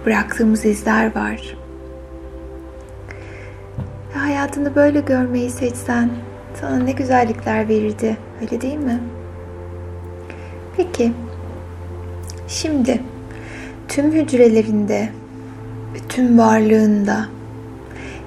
Bıraktığımız 0.06 0.64
izler 0.64 1.14
var. 1.14 1.56
Ve 4.14 4.18
hayatını 4.18 4.74
böyle 4.74 5.00
görmeyi 5.00 5.50
seçsen 5.50 6.10
sana 6.60 6.78
ne 6.78 6.92
güzellikler 6.92 7.68
verirdi. 7.68 8.16
Öyle 8.40 8.60
değil 8.60 8.78
mi? 8.78 9.00
Peki. 10.76 11.12
Şimdi 12.48 13.00
tüm 13.88 14.12
hücrelerinde 14.12 15.08
ve 15.94 15.98
tüm 16.08 16.38
varlığında 16.38 17.26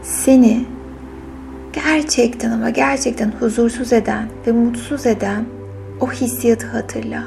seni 0.03 0.65
gerçekten 1.73 2.51
ama 2.51 2.69
gerçekten 2.69 3.31
huzursuz 3.39 3.93
eden 3.93 4.27
ve 4.47 4.51
mutsuz 4.51 5.05
eden 5.05 5.45
o 5.99 6.11
hissiyatı 6.11 6.67
hatırla. 6.67 7.23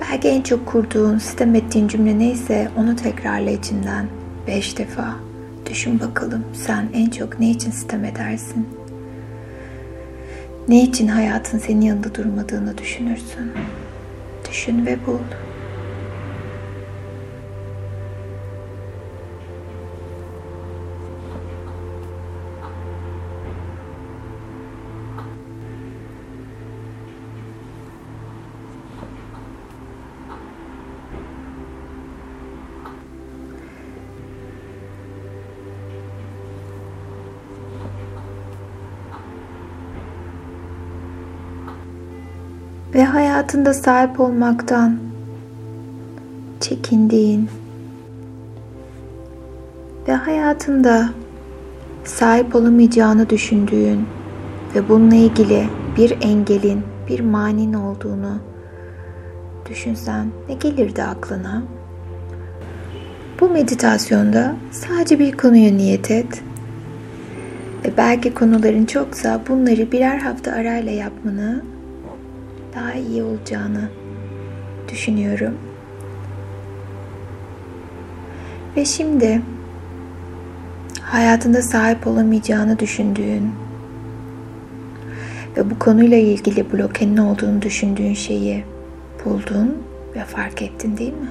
Belki 0.00 0.28
en 0.28 0.42
çok 0.42 0.66
kurduğun, 0.66 1.18
sistem 1.18 1.54
ettiğin 1.54 1.88
cümle 1.88 2.18
neyse 2.18 2.68
onu 2.76 2.96
tekrarla 2.96 3.50
içinden 3.50 4.06
beş 4.46 4.78
defa. 4.78 5.16
Düşün 5.70 6.00
bakalım 6.00 6.44
sen 6.66 6.88
en 6.94 7.10
çok 7.10 7.40
ne 7.40 7.50
için 7.50 7.70
sistem 7.70 8.04
edersin? 8.04 8.66
Ne 10.68 10.82
için 10.82 11.08
hayatın 11.08 11.58
senin 11.58 11.80
yanında 11.80 12.14
durmadığını 12.14 12.78
düşünürsün? 12.78 13.52
Düşün 14.50 14.86
ve 14.86 14.98
bul. 15.06 15.18
Ve 42.96 43.04
hayatında 43.04 43.74
sahip 43.74 44.20
olmaktan 44.20 44.98
çekindiğin 46.60 47.48
ve 50.08 50.12
hayatında 50.12 51.10
sahip 52.04 52.54
olamayacağını 52.54 53.30
düşündüğün 53.30 54.06
ve 54.74 54.88
bununla 54.88 55.14
ilgili 55.14 55.68
bir 55.96 56.16
engelin, 56.20 56.82
bir 57.08 57.20
manin 57.20 57.72
olduğunu 57.72 58.38
düşünsen 59.70 60.26
ne 60.48 60.54
gelirdi 60.54 61.02
aklına? 61.02 61.62
Bu 63.40 63.50
meditasyonda 63.50 64.56
sadece 64.70 65.18
bir 65.18 65.32
konuya 65.32 65.72
niyet 65.72 66.10
et 66.10 66.42
ve 67.84 67.90
belki 67.96 68.34
konuların 68.34 68.84
çoksa 68.84 69.40
bunları 69.48 69.92
birer 69.92 70.18
hafta 70.18 70.52
arayla 70.52 70.92
yapmanı 70.92 71.75
daha 72.76 72.94
iyi 72.94 73.22
olacağını 73.22 73.88
düşünüyorum. 74.88 75.54
Ve 78.76 78.84
şimdi 78.84 79.42
hayatında 81.02 81.62
sahip 81.62 82.06
olamayacağını 82.06 82.78
düşündüğün 82.78 83.52
ve 85.56 85.70
bu 85.70 85.78
konuyla 85.78 86.16
ilgili 86.16 86.72
blokenin 86.72 87.16
olduğunu 87.16 87.62
düşündüğün 87.62 88.14
şeyi 88.14 88.64
buldun 89.24 89.82
ve 90.16 90.24
fark 90.24 90.62
ettin 90.62 90.96
değil 90.96 91.12
mi? 91.12 91.30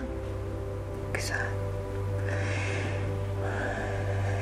Güzel. 1.14 1.46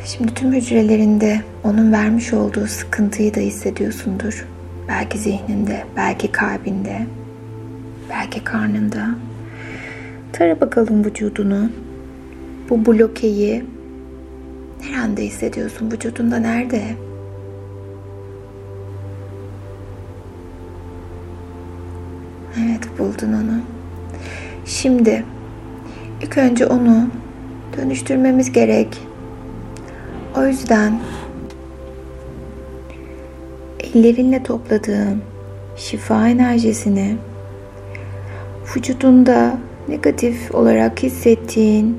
Şimdi 0.05 0.33
tüm 0.33 0.53
hücrelerinde 0.53 1.41
onun 1.63 1.91
vermiş 1.91 2.33
olduğu 2.33 2.67
sıkıntıyı 2.67 3.35
da 3.35 3.39
hissediyorsundur. 3.39 4.47
Belki 4.87 5.17
zihninde, 5.17 5.85
belki 5.97 6.31
kalbinde, 6.31 7.07
belki 8.09 8.43
karnında. 8.43 9.09
Tara 10.33 10.61
bakalım 10.61 11.05
vücudunu. 11.05 11.69
Bu 12.69 12.85
blokeyi 12.85 13.65
nerede 14.91 15.25
hissediyorsun? 15.25 15.91
Vücudunda 15.91 16.37
nerede? 16.37 16.81
Evet 22.57 22.99
buldun 22.99 23.33
onu. 23.33 23.61
Şimdi 24.65 25.25
ilk 26.21 26.37
önce 26.37 26.65
onu 26.65 27.07
dönüştürmemiz 27.77 28.51
gerek. 28.51 29.07
O 30.37 30.45
yüzden 30.45 30.99
ellerinle 33.95 34.43
topladığın 34.43 35.21
şifa 35.77 36.29
enerjisini 36.29 37.15
vücudunda 38.75 39.57
negatif 39.87 40.55
olarak 40.55 41.03
hissettiğin 41.03 41.97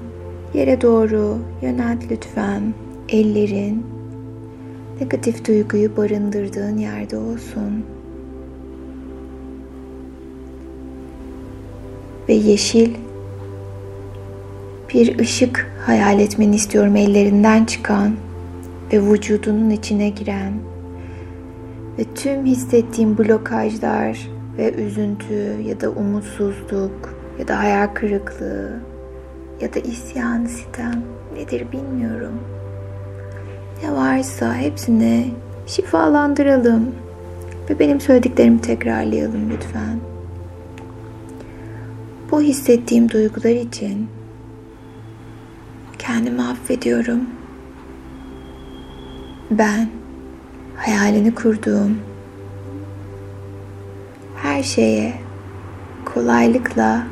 yere 0.54 0.80
doğru 0.80 1.38
yönelt 1.62 2.10
lütfen. 2.10 2.62
Ellerin 3.08 3.86
negatif 5.00 5.46
duyguyu 5.46 5.96
barındırdığın 5.96 6.78
yerde 6.78 7.16
olsun. 7.16 7.84
Ve 12.28 12.32
yeşil 12.32 12.94
bir 14.94 15.18
ışık 15.18 15.70
hayal 15.86 16.20
etmeni 16.20 16.56
istiyorum 16.56 16.96
ellerinden 16.96 17.64
çıkan 17.64 18.16
ve 18.92 19.02
vücudunun 19.02 19.70
içine 19.70 20.08
giren 20.08 20.52
ve 21.98 22.04
tüm 22.14 22.44
hissettiğim 22.44 23.18
blokajlar 23.18 24.28
ve 24.58 24.74
üzüntü 24.74 25.62
ya 25.66 25.80
da 25.80 25.90
umutsuzluk 25.90 27.14
ya 27.38 27.48
da 27.48 27.58
hayal 27.58 27.86
kırıklığı 27.94 28.80
ya 29.60 29.74
da 29.74 29.78
isyan, 29.78 30.44
sitem 30.44 31.02
nedir 31.34 31.72
bilmiyorum. 31.72 32.40
Ne 33.82 33.92
varsa 33.92 34.54
hepsini 34.54 35.30
şifalandıralım 35.66 36.94
ve 37.70 37.78
benim 37.78 38.00
söylediklerimi 38.00 38.60
tekrarlayalım 38.60 39.50
lütfen. 39.50 39.98
Bu 42.30 42.40
hissettiğim 42.40 43.10
duygular 43.10 43.50
için 43.50 44.08
kendimi 45.98 46.42
affediyorum. 46.42 47.20
Ben 49.50 49.88
hayalini 50.76 51.34
kurduğum 51.34 51.98
her 54.42 54.62
şeye 54.62 55.14
kolaylıkla, 56.04 57.06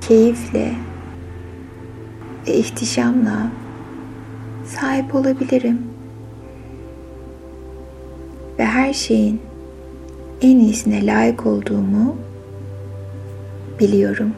keyifle 0.00 0.74
ve 2.46 2.54
ihtişamla 2.54 3.50
sahip 4.66 5.14
olabilirim. 5.14 5.78
Ve 8.58 8.64
her 8.64 8.92
şeyin 8.92 9.40
en 10.42 10.58
iyisine 10.58 11.06
layık 11.06 11.46
olduğumu 11.46 12.16
biliyorum. 13.80 14.32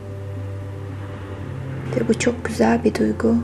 Ve 1.97 2.09
bu 2.09 2.19
çok 2.19 2.45
güzel 2.45 2.85
bir 2.85 2.95
duygu. 2.95 3.37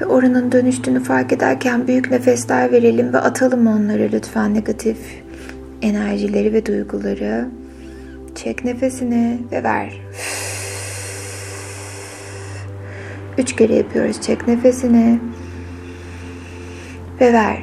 Ve 0.00 0.06
oranın 0.06 0.52
dönüştüğünü 0.52 1.02
fark 1.02 1.32
ederken 1.32 1.86
büyük 1.86 2.10
nefesler 2.10 2.72
verelim 2.72 3.12
ve 3.12 3.18
atalım 3.18 3.66
onları 3.66 4.10
lütfen 4.12 4.54
negatif 4.54 4.98
enerjileri 5.82 6.52
ve 6.52 6.66
duyguları. 6.66 7.48
Çek 8.34 8.64
nefesini 8.64 9.38
ve 9.52 9.62
ver. 9.62 10.00
Üç 13.38 13.56
kere 13.56 13.74
yapıyoruz. 13.74 14.20
Çek 14.20 14.48
nefesini 14.48 15.18
ve 17.20 17.32
ver. 17.32 17.58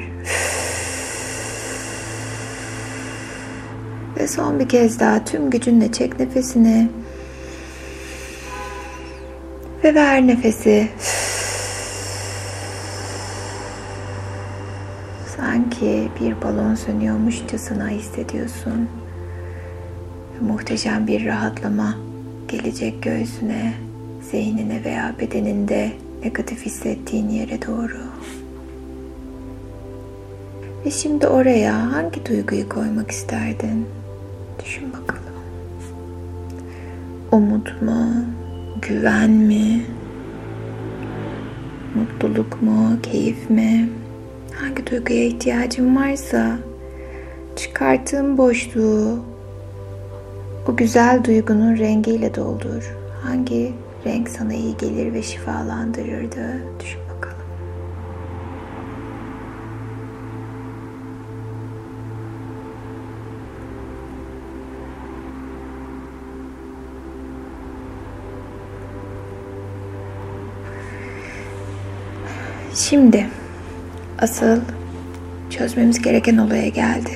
Ve 4.18 4.28
son 4.28 4.60
bir 4.60 4.68
kez 4.68 5.00
daha 5.00 5.24
tüm 5.24 5.50
gücünle 5.50 5.92
çek 5.92 6.20
nefesini 6.20 6.88
ve 9.84 9.94
ver 9.94 10.26
nefesi. 10.26 10.88
Sanki 15.60 16.08
bir 16.20 16.42
balon 16.42 16.74
sönüyormuşçasına 16.74 17.88
hissediyorsun. 17.88 18.88
Muhteşem 20.40 21.06
bir 21.06 21.26
rahatlama 21.26 21.94
gelecek 22.48 23.02
göğsüne, 23.02 23.74
zihnine 24.30 24.84
veya 24.84 25.14
bedeninde 25.20 25.92
negatif 26.24 26.66
hissettiğin 26.66 27.28
yere 27.28 27.62
doğru. 27.66 27.98
Ve 30.86 30.90
şimdi 30.90 31.26
oraya 31.26 31.92
hangi 31.92 32.26
duyguyu 32.26 32.68
koymak 32.68 33.10
isterdin? 33.10 33.86
Düşün 34.64 34.92
bakalım. 34.92 35.34
Umut 37.32 37.82
mu? 37.82 38.06
Güven 38.82 39.30
mi? 39.30 39.84
Mutluluk 41.94 42.62
mu? 42.62 42.96
Keyif 43.02 43.50
mi? 43.50 43.99
Hangi 44.60 44.86
duyguya 44.86 45.24
ihtiyacın 45.24 45.96
varsa 45.96 46.58
çıkarttığın 47.56 48.38
boşluğu 48.38 49.18
o 50.68 50.76
güzel 50.76 51.24
duygunun 51.24 51.78
rengiyle 51.78 52.34
doldur. 52.34 52.96
Hangi 53.22 53.72
renk 54.06 54.28
sana 54.28 54.54
iyi 54.54 54.76
gelir 54.76 55.12
ve 55.12 55.22
şifalandırırdı? 55.22 56.62
Düşün 56.80 57.00
bakalım. 57.16 57.36
Şimdi 72.74 73.26
asıl 74.20 74.60
çözmemiz 75.50 76.02
gereken 76.02 76.36
olaya 76.36 76.68
geldi. 76.68 77.10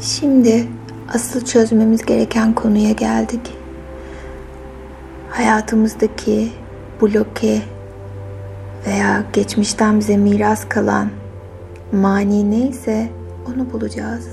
Şimdi 0.00 0.66
asıl 1.14 1.44
çözmemiz 1.44 2.06
gereken 2.06 2.54
konuya 2.54 2.92
geldik. 2.92 3.52
Hayatımızdaki 5.30 6.48
bloke 7.02 7.62
veya 8.86 9.24
geçmişten 9.32 10.00
bize 10.00 10.16
miras 10.16 10.68
kalan 10.68 11.08
mani 11.92 12.50
neyse 12.50 13.08
onu 13.48 13.72
bulacağız. 13.72 14.28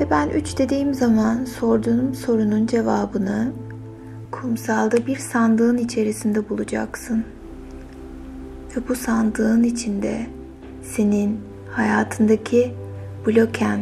Ve 0.00 0.10
ben 0.10 0.28
üç 0.28 0.58
dediğim 0.58 0.94
zaman 0.94 1.44
sorduğum 1.44 2.14
sorunun 2.14 2.66
cevabını 2.66 3.52
kumsalda 4.30 5.06
bir 5.06 5.16
sandığın 5.16 5.78
içerisinde 5.78 6.48
bulacaksın. 6.48 7.24
Ve 8.76 8.88
bu 8.88 8.94
sandığın 8.94 9.62
içinde 9.62 10.26
senin 10.82 11.40
hayatındaki 11.70 12.74
bloken 13.26 13.80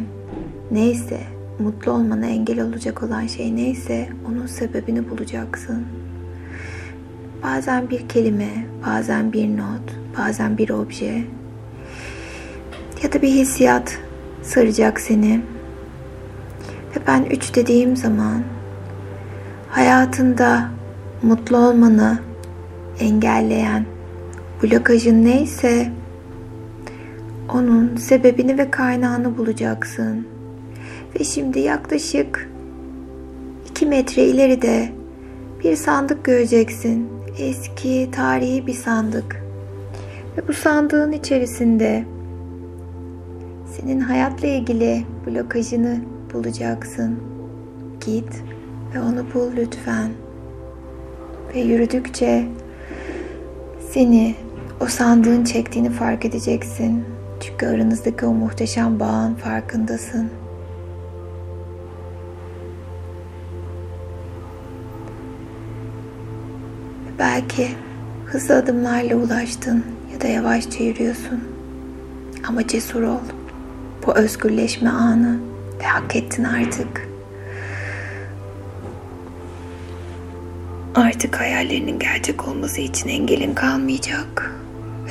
neyse, 0.71 1.19
mutlu 1.59 1.91
olmana 1.91 2.25
engel 2.25 2.61
olacak 2.61 3.03
olan 3.03 3.27
şey 3.27 3.55
neyse 3.55 4.09
onun 4.29 4.45
sebebini 4.45 5.09
bulacaksın. 5.09 5.85
Bazen 7.43 7.89
bir 7.89 8.09
kelime, 8.09 8.65
bazen 8.87 9.33
bir 9.33 9.57
not, 9.57 9.97
bazen 10.17 10.57
bir 10.57 10.69
obje 10.69 11.23
ya 13.03 13.13
da 13.13 13.21
bir 13.21 13.29
hissiyat 13.29 13.97
saracak 14.41 14.99
seni. 14.99 15.41
Ve 16.95 16.99
ben 17.07 17.23
üç 17.23 17.55
dediğim 17.55 17.97
zaman 17.97 18.43
hayatında 19.69 20.69
mutlu 21.23 21.57
olmanı 21.57 22.19
engelleyen 22.99 23.85
blokajın 24.63 25.25
neyse 25.25 25.91
onun 27.53 27.95
sebebini 27.95 28.57
ve 28.57 28.71
kaynağını 28.71 29.37
bulacaksın. 29.37 30.27
Ve 31.19 31.23
şimdi 31.23 31.59
yaklaşık 31.59 32.49
2 33.69 33.85
metre 33.85 34.23
ileride 34.23 34.89
bir 35.63 35.75
sandık 35.75 36.23
göreceksin. 36.23 37.09
Eski, 37.37 38.09
tarihi 38.11 38.67
bir 38.67 38.73
sandık. 38.73 39.43
Ve 40.37 40.47
bu 40.47 40.53
sandığın 40.53 41.11
içerisinde 41.11 42.05
senin 43.77 43.99
hayatla 43.99 44.47
ilgili 44.47 45.05
blokajını 45.27 45.97
bulacaksın. 46.33 47.19
Git 48.05 48.43
ve 48.95 49.01
onu 49.01 49.25
bul 49.33 49.51
lütfen. 49.57 50.11
Ve 51.55 51.59
yürüdükçe 51.59 52.45
seni 53.91 54.35
o 54.81 54.87
sandığın 54.87 55.43
çektiğini 55.43 55.89
fark 55.89 56.25
edeceksin. 56.25 57.05
Çünkü 57.41 57.67
aranızdaki 57.67 58.25
o 58.25 58.33
muhteşem 58.33 58.99
bağın 58.99 59.33
farkındasın. 59.33 60.29
Belki 67.19 67.67
hızlı 68.25 68.55
adımlarla 68.55 69.15
ulaştın 69.15 69.85
ya 70.13 70.21
da 70.21 70.27
yavaşça 70.27 70.83
yürüyorsun. 70.83 71.43
Ama 72.47 72.67
cesur 72.67 73.01
ol. 73.01 73.19
Bu 74.05 74.15
özgürleşme 74.15 74.89
anı 74.89 75.39
ve 75.79 75.83
hak 75.83 76.15
ettin 76.15 76.43
artık. 76.43 77.09
Artık 80.95 81.39
hayallerinin 81.39 81.99
gerçek 81.99 82.47
olması 82.47 82.81
için 82.81 83.09
engelin 83.09 83.53
kalmayacak. 83.53 84.60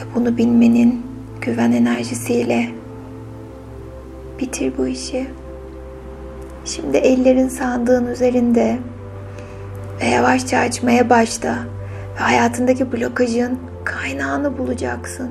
Ve 0.01 0.15
bunu 0.15 0.37
bilmenin 0.37 1.07
güven 1.41 1.73
enerjisiyle 1.73 2.69
bitir 4.41 4.73
bu 4.79 4.87
işi. 4.87 5.27
Şimdi 6.65 6.97
ellerin 6.97 7.49
sandığın 7.49 8.07
üzerinde 8.07 8.79
ve 10.01 10.05
yavaşça 10.05 10.59
açmaya 10.59 11.11
başla 11.11 11.59
ve 12.17 12.19
hayatındaki 12.19 12.93
blokajın 12.93 13.59
kaynağını 13.85 14.59
bulacaksın. 14.59 15.31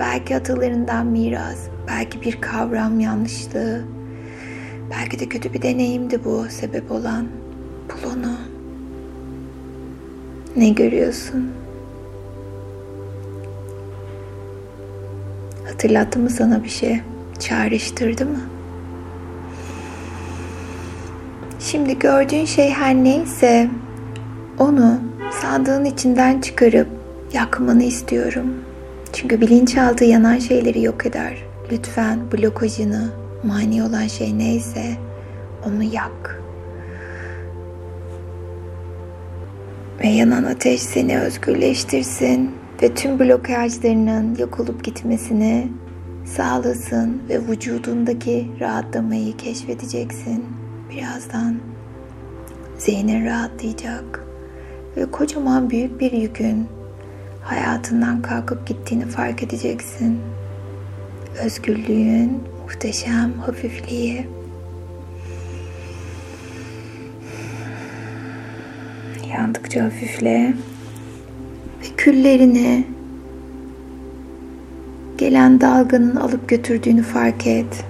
Belki 0.00 0.36
atalarından 0.36 1.06
miras, 1.06 1.58
belki 1.88 2.22
bir 2.22 2.40
kavram 2.40 3.00
yanlışlığı, 3.00 3.84
belki 4.90 5.18
de 5.20 5.28
kötü 5.28 5.52
bir 5.52 5.62
deneyimdi 5.62 6.24
bu 6.24 6.46
sebep 6.50 6.90
olan. 6.90 7.26
Bul 7.88 8.10
onu. 8.10 8.36
Ne 10.56 10.68
görüyorsun? 10.68 11.50
Hatırlattı 15.78 16.18
mı 16.18 16.30
sana 16.30 16.64
bir 16.64 16.68
şey? 16.68 17.00
Çağrıştırdı 17.38 18.26
mı? 18.26 18.40
Şimdi 21.60 21.98
gördüğün 21.98 22.44
şey 22.44 22.70
her 22.70 22.94
neyse 22.94 23.68
onu 24.58 25.00
sandığın 25.42 25.84
içinden 25.84 26.40
çıkarıp 26.40 26.88
yakmanı 27.32 27.82
istiyorum. 27.82 28.54
Çünkü 29.12 29.40
bilinçaltı 29.40 30.04
yanan 30.04 30.38
şeyleri 30.38 30.82
yok 30.82 31.06
eder. 31.06 31.36
Lütfen 31.72 32.18
blokajını, 32.32 33.10
mani 33.44 33.82
olan 33.82 34.06
şey 34.06 34.38
neyse 34.38 34.84
onu 35.66 35.82
yak. 35.82 36.42
Ve 40.04 40.08
yanan 40.08 40.44
ateş 40.44 40.82
seni 40.82 41.20
özgürleştirsin 41.20 42.57
ve 42.82 42.94
tüm 42.94 43.18
blokajlarının 43.18 44.36
yok 44.36 44.60
olup 44.60 44.84
gitmesini 44.84 45.68
sağlasın 46.24 47.22
ve 47.28 47.48
vücudundaki 47.48 48.48
rahatlamayı 48.60 49.36
keşfedeceksin. 49.36 50.44
Birazdan 50.90 51.56
zihnin 52.78 53.26
rahatlayacak 53.26 54.24
ve 54.96 55.10
kocaman 55.10 55.70
büyük 55.70 56.00
bir 56.00 56.12
yükün 56.12 56.66
hayatından 57.42 58.22
kalkıp 58.22 58.66
gittiğini 58.66 59.06
fark 59.06 59.42
edeceksin. 59.42 60.18
Özgürlüğün 61.44 62.42
muhteşem 62.62 63.32
hafifliği. 63.32 64.26
Yandıkça 69.34 69.84
hafifle 69.84 70.54
küllerini 72.08 72.86
gelen 75.18 75.60
dalganın 75.60 76.16
alıp 76.16 76.48
götürdüğünü 76.48 77.02
fark 77.02 77.46
et. 77.46 77.84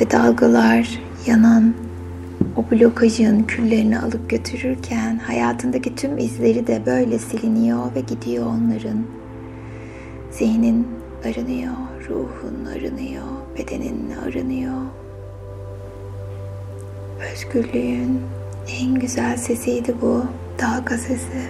Ve 0.00 0.10
dalgalar 0.10 1.00
yanan 1.26 1.74
o 2.56 2.70
blokajın 2.70 3.42
küllerini 3.42 3.98
alıp 3.98 4.30
götürürken 4.30 5.16
hayatındaki 5.16 5.94
tüm 5.94 6.18
izleri 6.18 6.66
de 6.66 6.82
böyle 6.86 7.18
siliniyor 7.18 7.94
ve 7.94 8.00
gidiyor 8.00 8.46
onların. 8.46 9.02
Zihnin 10.30 10.88
arınıyor, 11.24 11.74
ruhun 12.08 12.64
arınıyor, 12.64 13.24
bedenin 13.58 14.10
arınıyor. 14.26 14.82
Özgürlüğün 17.32 18.20
en 18.80 18.94
güzel 18.94 19.36
sesiydi 19.36 19.94
bu, 20.02 20.24
dalga 20.62 20.98
sesi. 20.98 21.42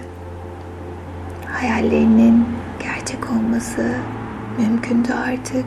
Hayallerinin 1.47 2.45
gerçek 2.83 3.29
olması 3.29 3.91
mümkündü 4.57 5.13
artık. 5.13 5.65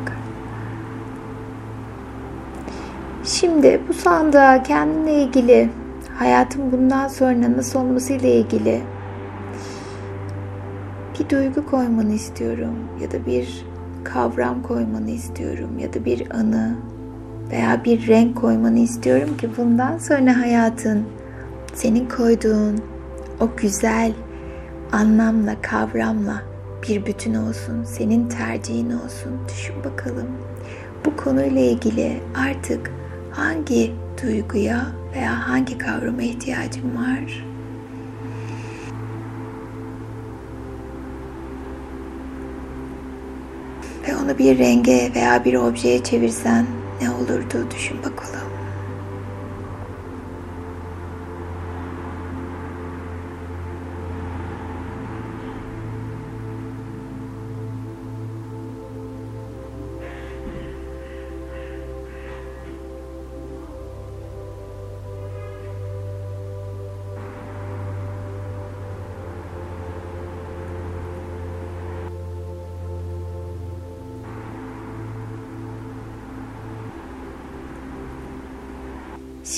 Şimdi 3.24 3.81
bu 3.88 3.94
sandığa 3.94 4.62
kendinle 4.62 5.22
ilgili, 5.22 5.70
hayatın 6.18 6.72
bundan 6.72 7.09
sonra 7.09 7.53
nasıl 7.57 7.81
olması 7.81 8.12
ile 8.12 8.37
ilgili 8.37 8.83
bir 11.18 11.29
duygu 11.29 11.66
koymanı 11.66 12.12
istiyorum 12.12 12.74
ya 13.03 13.11
da 13.11 13.27
bir 13.27 13.64
kavram 14.05 14.62
koymanı 14.62 15.11
istiyorum 15.11 15.79
ya 15.79 15.94
da 15.94 16.05
bir 16.05 16.31
anı 16.31 16.77
veya 17.51 17.85
bir 17.85 18.07
renk 18.07 18.37
koymanı 18.37 18.79
istiyorum 18.79 19.37
ki 19.37 19.48
bundan 19.57 19.98
sonra 19.98 20.40
hayatın 20.40 21.05
senin 21.74 22.09
koyduğun 22.09 22.81
o 23.40 23.57
güzel 23.57 24.12
anlamla, 24.92 25.62
kavramla 25.62 26.42
bir 26.88 27.07
bütün 27.07 27.35
olsun, 27.35 27.85
senin 27.85 28.29
tercihin 28.29 28.90
olsun. 28.90 29.33
Düşün 29.48 29.74
bakalım. 29.85 30.29
Bu 31.05 31.16
konuyla 31.16 31.61
ilgili 31.61 32.20
artık 32.48 32.90
hangi 33.31 33.92
duyguya 34.22 34.87
veya 35.14 35.48
hangi 35.48 35.79
kavrama 35.79 36.22
ihtiyacın 36.22 36.96
var? 36.96 37.44
Ve 44.09 44.16
onu 44.16 44.38
bir 44.38 44.59
renge 44.59 45.12
veya 45.14 45.44
bir 45.44 45.55
objeye 45.55 46.03
çevirsen 46.05 46.66
ne 47.03 47.11
olurdu 47.11 47.66
düşün 47.74 47.98
bakalım. 47.98 48.47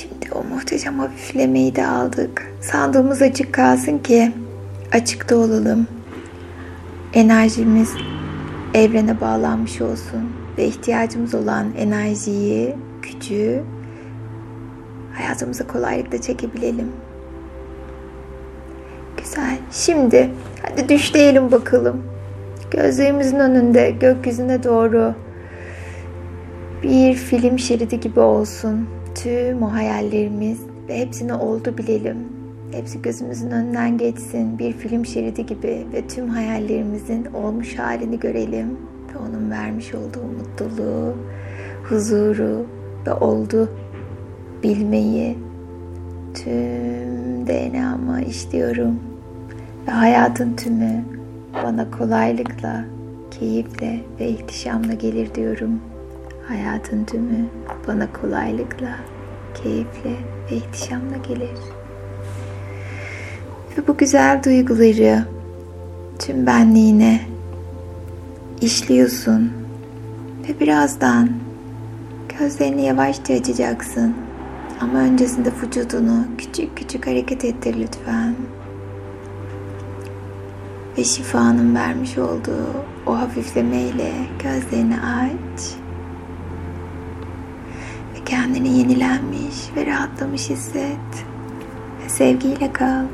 Şimdi 0.00 0.34
o 0.34 0.44
muhteşem 0.44 0.98
hafiflemeyi 0.98 1.76
de 1.76 1.86
aldık. 1.86 2.52
Sandığımız 2.60 3.22
açık 3.22 3.52
kalsın 3.52 3.98
ki 3.98 4.32
açıkta 4.92 5.36
olalım. 5.36 5.86
Enerjimiz 7.14 7.90
evrene 8.74 9.20
bağlanmış 9.20 9.80
olsun 9.80 10.32
ve 10.58 10.66
ihtiyacımız 10.66 11.34
olan 11.34 11.66
enerjiyi, 11.78 12.76
gücü 13.02 13.62
hayatımıza 15.14 15.66
kolaylıkla 15.66 16.20
çekebilelim. 16.20 16.92
Güzel. 19.16 19.58
Şimdi 19.72 20.30
hadi 20.62 20.88
düşleyelim 20.88 21.52
bakalım. 21.52 22.02
Gözlerimizin 22.70 23.38
önünde 23.38 23.90
gökyüzüne 23.90 24.62
doğru 24.64 25.14
bir 26.82 27.14
film 27.14 27.58
şeridi 27.58 28.00
gibi 28.00 28.20
olsun 28.20 28.88
tüm 29.14 29.62
o 29.62 29.72
hayallerimiz 29.72 30.58
ve 30.88 30.98
hepsini 30.98 31.34
oldu 31.34 31.78
bilelim. 31.78 32.16
Hepsi 32.72 33.02
gözümüzün 33.02 33.50
önünden 33.50 33.98
geçsin 33.98 34.58
bir 34.58 34.72
film 34.72 35.06
şeridi 35.06 35.46
gibi 35.46 35.86
ve 35.92 36.06
tüm 36.08 36.28
hayallerimizin 36.28 37.24
olmuş 37.24 37.78
halini 37.78 38.20
görelim 38.20 38.78
ve 39.14 39.18
onun 39.18 39.50
vermiş 39.50 39.94
olduğu 39.94 40.24
mutluluğu, 40.38 41.14
huzuru 41.88 42.66
ve 43.06 43.12
oldu 43.12 43.68
bilmeyi 44.62 45.38
tüm 46.34 47.46
DNA'ma 47.46 48.20
işliyorum 48.20 49.00
ve 49.88 49.90
hayatın 49.90 50.52
tümü 50.56 51.04
bana 51.64 51.90
kolaylıkla, 51.90 52.84
keyifle 53.30 54.00
ve 54.20 54.28
ihtişamla 54.28 54.94
gelir 54.94 55.34
diyorum. 55.34 55.80
Hayatın 56.50 57.04
tümü 57.04 57.46
bana 57.88 58.12
kolaylıkla, 58.12 58.96
keyifle 59.62 60.16
ve 60.50 60.56
ihtişamla 60.56 61.16
gelir. 61.28 61.58
Ve 63.78 63.86
bu 63.86 63.96
güzel 63.96 64.42
duyguları 64.44 65.24
tüm 66.18 66.46
benliğine 66.46 67.20
işliyorsun. 68.60 69.52
Ve 70.48 70.60
birazdan 70.60 71.30
gözlerini 72.38 72.84
yavaşça 72.84 73.34
açacaksın. 73.34 74.14
Ama 74.80 74.98
öncesinde 74.98 75.52
vücudunu 75.62 76.24
küçük 76.38 76.76
küçük 76.76 77.06
hareket 77.06 77.44
ettir 77.44 77.76
lütfen. 77.80 78.34
Ve 80.98 81.04
şifanın 81.04 81.74
vermiş 81.74 82.18
olduğu 82.18 82.66
o 83.06 83.18
hafiflemeyle 83.18 84.12
gözlerini 84.42 84.96
aç 85.00 85.79
kendini 88.30 88.78
yenilenmiş 88.78 89.56
ve 89.76 89.86
rahatlamış 89.86 90.50
hisset. 90.50 91.24
Ve 92.04 92.08
sevgiyle 92.08 92.72
kal. 92.72 93.04